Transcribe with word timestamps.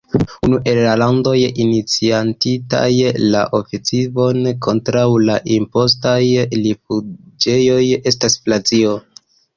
Unu 0.45 0.57
el 0.69 0.77
la 0.83 0.93
landoj 1.01 1.33
iniciatintaj 1.65 2.87
la 3.35 3.43
ofensivon 3.59 4.41
kontraŭ 4.69 5.05
la 5.27 5.37
impostaj 5.59 6.19
rifuĝejoj 6.67 7.81
estas 8.15 8.41
Francio. 8.47 8.97